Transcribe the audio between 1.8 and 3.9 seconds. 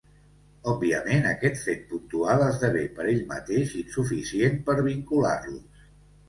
puntual esdevé, per ell mateix,